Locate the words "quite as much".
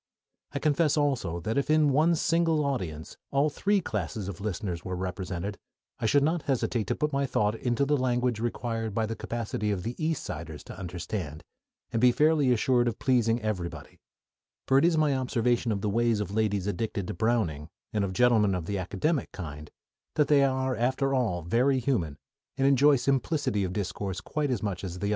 24.19-24.83